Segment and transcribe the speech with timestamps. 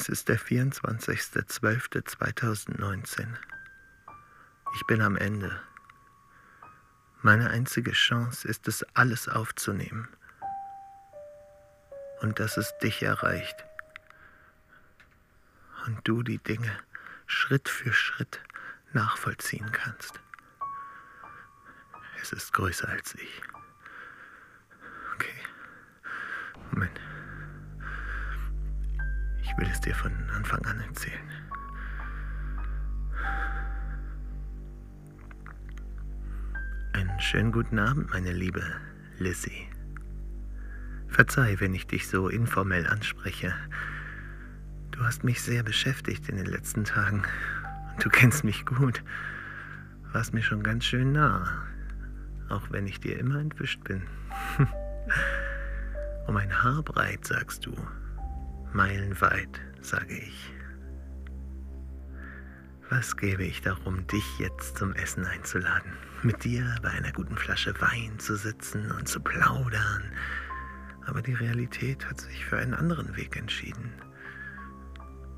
[0.00, 3.26] Es ist der 24.12.2019.
[4.76, 5.60] Ich bin am Ende.
[7.22, 10.06] Meine einzige Chance ist es, alles aufzunehmen.
[12.20, 13.56] Und dass es dich erreicht.
[15.86, 16.78] Und du die Dinge
[17.26, 18.40] Schritt für Schritt
[18.92, 20.20] nachvollziehen kannst.
[22.22, 23.42] Es ist größer als ich.
[25.16, 25.34] Okay.
[26.70, 27.00] Moment.
[29.58, 31.18] Will es dir von Anfang an erzählen.
[36.92, 38.62] Einen schönen guten Abend, meine liebe
[39.18, 39.66] Lizzie.
[41.08, 43.52] Verzeih, wenn ich dich so informell anspreche.
[44.92, 47.24] Du hast mich sehr beschäftigt in den letzten Tagen.
[47.90, 49.02] Und du kennst mich gut.
[50.12, 51.66] Warst mir schon ganz schön nah.
[52.48, 54.04] Auch wenn ich dir immer entwischt bin.
[56.28, 57.74] um ein Haar breit, sagst du.
[58.72, 60.52] Meilenweit, sage ich.
[62.90, 65.92] Was gäbe ich darum, dich jetzt zum Essen einzuladen?
[66.22, 70.10] Mit dir bei einer guten Flasche Wein zu sitzen und zu plaudern.
[71.06, 73.92] Aber die Realität hat sich für einen anderen Weg entschieden.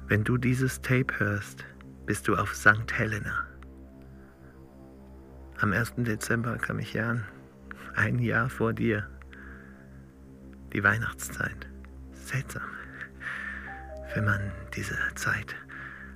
[0.06, 1.64] Wenn du dieses Tape hörst,
[2.06, 2.92] bist du auf St.
[2.92, 3.46] Helena.
[5.60, 5.94] Am 1.
[5.98, 7.24] Dezember kam ich hier an.
[7.94, 9.08] Ein Jahr vor dir.
[10.72, 11.68] Die Weihnachtszeit.
[12.12, 12.79] Seltsam.
[14.14, 15.54] Wenn man diese Zeit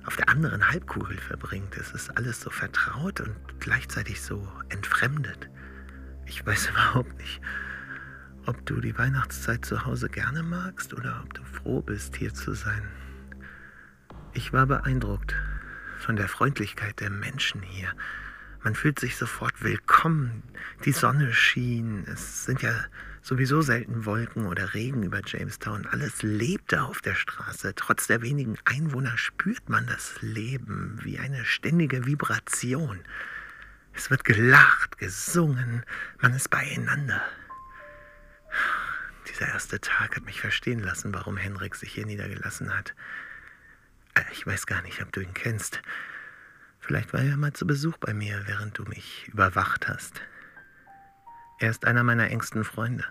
[0.05, 5.49] auf der anderen Halbkugel verbringt, ist es alles so vertraut und gleichzeitig so entfremdet.
[6.25, 7.41] Ich weiß überhaupt nicht,
[8.45, 12.53] ob du die Weihnachtszeit zu Hause gerne magst oder ob du froh bist, hier zu
[12.53, 12.83] sein.
[14.33, 15.33] Ich war beeindruckt
[15.99, 17.93] von der Freundlichkeit der Menschen hier.
[18.65, 20.41] Man fühlt sich sofort willkommen.
[20.85, 22.03] Die Sonne schien.
[22.11, 22.73] Es sind ja
[23.21, 25.85] sowieso selten Wolken oder Regen über Jamestown.
[25.85, 27.75] Alles lebte auf der Straße.
[27.75, 33.01] Trotz der wenigen Einwohner spürt man das Leben wie eine ständige Vibration.
[33.93, 35.83] Es wird gelacht, gesungen,
[36.19, 37.21] man ist beieinander.
[39.29, 42.95] Dieser erste Tag hat mich verstehen lassen, warum Henrik sich hier niedergelassen hat.
[44.15, 45.83] Äh, ich weiß gar nicht, ob du ihn kennst.
[46.85, 50.21] Vielleicht war er mal zu Besuch bei mir, während du mich überwacht hast.
[51.57, 53.05] Er ist einer meiner engsten Freunde.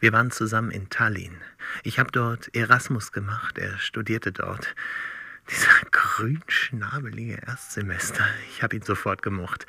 [0.00, 1.36] Wir waren zusammen in Tallinn.
[1.84, 3.56] Ich habe dort Erasmus gemacht.
[3.56, 4.74] Er studierte dort.
[5.48, 8.26] Dieser grünschnabelige Erstsemester.
[8.50, 9.68] Ich habe ihn sofort gemocht.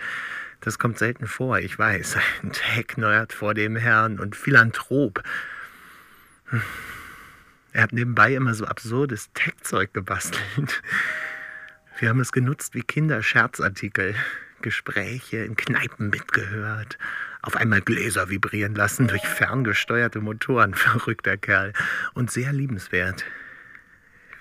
[0.61, 2.17] Das kommt selten vor, ich weiß.
[2.41, 5.23] Ein Tech-Nerd vor dem Herrn und Philanthrop.
[6.45, 6.63] Hm.
[7.73, 10.81] Er hat nebenbei immer so absurdes Tech-Zeug gebastelt.
[11.99, 14.15] Wir haben es genutzt wie Kinderscherzartikel.
[14.61, 16.97] Gespräche in Kneipen mitgehört.
[17.41, 20.73] Auf einmal Gläser vibrieren lassen durch ferngesteuerte Motoren.
[20.75, 21.73] Verrückter Kerl.
[22.13, 23.25] Und sehr liebenswert.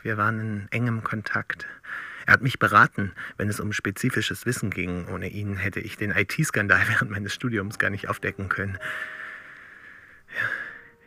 [0.04, 1.66] Wir waren in engem Kontakt.
[2.26, 5.08] Er hat mich beraten, wenn es um spezifisches Wissen ging.
[5.08, 8.78] Ohne ihn hätte ich den IT-Skandal während meines Studiums gar nicht aufdecken können.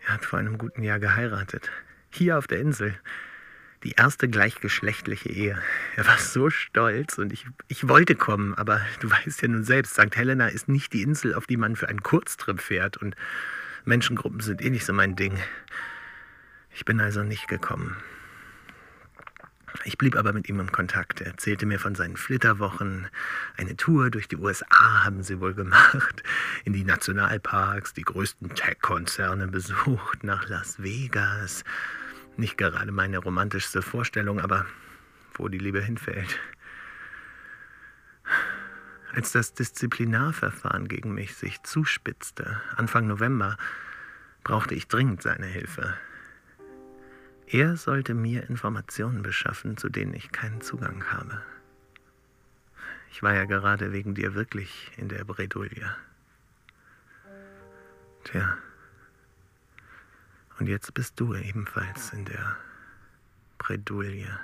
[0.05, 1.71] Er hat vor einem guten Jahr geheiratet.
[2.09, 2.97] Hier auf der Insel
[3.83, 5.61] die erste gleichgeschlechtliche Ehe.
[5.95, 9.93] Er war so stolz und ich, ich wollte kommen, aber du weißt ja nun selbst,
[9.93, 10.15] St.
[10.15, 13.15] Helena ist nicht die Insel, auf die man für einen Kurztrip fährt und
[13.85, 15.37] Menschengruppen sind eh nicht so mein Ding.
[16.73, 17.97] Ich bin also nicht gekommen.
[19.83, 21.21] Ich blieb aber mit ihm im Kontakt.
[21.21, 23.07] Er erzählte mir von seinen Flitterwochen.
[23.57, 26.23] Eine Tour durch die USA haben sie wohl gemacht.
[26.65, 31.63] In die Nationalparks, die größten Tech-Konzerne besucht, nach Las Vegas.
[32.41, 34.65] Nicht gerade meine romantischste Vorstellung, aber
[35.35, 36.39] wo die Liebe hinfällt.
[39.13, 43.57] Als das Disziplinarverfahren gegen mich sich zuspitzte, Anfang November,
[44.43, 45.95] brauchte ich dringend seine Hilfe.
[47.45, 51.43] Er sollte mir Informationen beschaffen, zu denen ich keinen Zugang habe.
[53.11, 55.95] Ich war ja gerade wegen dir wirklich in der Bredouille.
[58.23, 58.57] Tja.
[60.59, 62.55] Und jetzt bist du ebenfalls in der
[63.57, 64.39] Bredouille.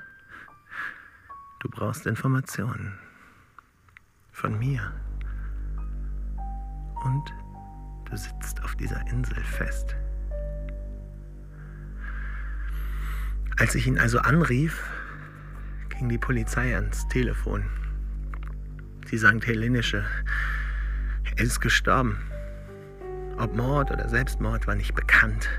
[1.60, 2.98] Du brauchst Informationen.
[4.32, 4.94] Von mir.
[7.04, 7.34] Und
[8.06, 9.96] du sitzt auf dieser Insel fest.
[13.60, 14.84] Als ich ihn also anrief,
[15.90, 17.66] ging die Polizei ans Telefon.
[19.10, 19.46] Die St.
[19.46, 20.06] Helenische.
[21.36, 22.18] Er ist gestorben.
[23.38, 25.50] Ob Mord oder Selbstmord war nicht bekannt.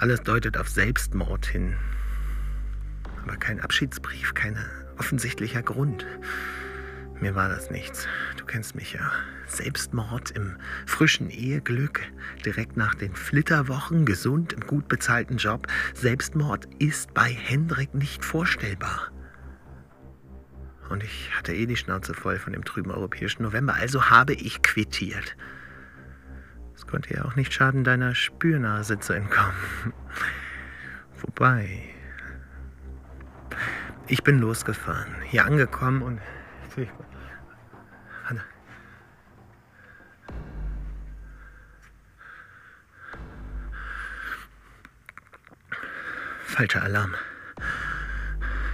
[0.00, 1.76] Alles deutet auf Selbstmord hin.
[3.22, 4.56] Aber kein Abschiedsbrief, kein
[4.98, 6.06] offensichtlicher Grund.
[7.20, 8.08] Mir war das nichts.
[8.38, 9.12] Du kennst mich ja.
[9.46, 10.56] Selbstmord im
[10.86, 12.00] frischen Eheglück,
[12.46, 15.66] direkt nach den Flitterwochen, gesund im gut bezahlten Job.
[15.92, 19.10] Selbstmord ist bei Hendrik nicht vorstellbar.
[20.88, 24.62] Und ich hatte eh die Schnauze voll von dem trüben europäischen November, also habe ich
[24.62, 25.36] quittiert.
[26.80, 29.52] Es konnte ja auch nicht schaden, deiner Spürnase zu entkommen.
[31.20, 31.82] Wobei.
[34.06, 36.20] Ich bin losgefahren, hier angekommen und.
[38.24, 38.42] Warte.
[46.40, 47.14] Falscher Alarm.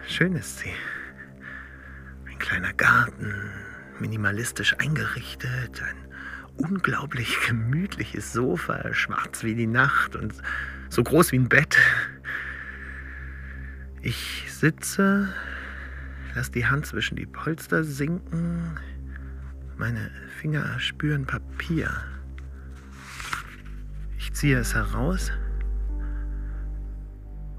[0.07, 0.73] Schön ist sie.
[2.31, 3.51] Ein kleiner Garten,
[3.99, 5.97] minimalistisch eingerichtet, ein
[6.57, 10.35] unglaublich gemütliches Sofa, schwarz wie die Nacht und
[10.89, 11.77] so groß wie ein Bett.
[14.03, 15.29] Ich sitze,
[16.35, 18.79] lass die Hand zwischen die Polster sinken,
[19.77, 20.11] meine
[20.41, 21.91] Finger spüren Papier.
[24.19, 25.33] Ich ziehe es heraus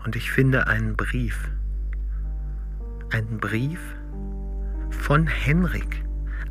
[0.03, 1.51] und ich finde einen Brief.
[3.11, 3.79] Einen Brief
[4.89, 6.03] von Henrik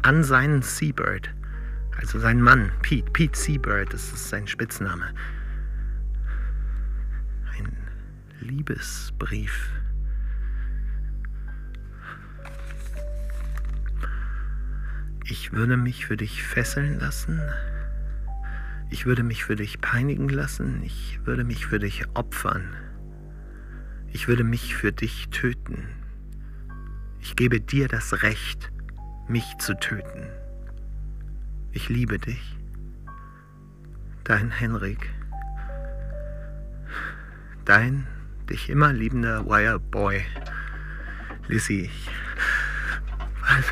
[0.02, 1.34] an seinen Seabird,
[1.96, 5.12] also seinen Mann, Pete, Pete Seabird, das ist sein Spitzname.
[7.56, 7.76] Ein
[8.40, 9.70] Liebesbrief.
[15.24, 17.40] Ich würde mich für dich fesseln lassen.
[18.90, 20.82] Ich würde mich für dich peinigen lassen.
[20.84, 22.76] Ich würde mich für dich opfern.
[24.12, 25.88] Ich würde mich für dich töten.
[27.20, 28.70] Ich gebe dir das Recht,
[29.26, 30.28] mich zu töten.
[31.76, 32.56] Ich liebe dich.
[34.24, 35.10] Dein Henrik.
[37.66, 38.06] Dein
[38.48, 40.24] dich immer liebender Wire Boy.
[41.48, 41.90] Lissy.
[43.42, 43.66] Was?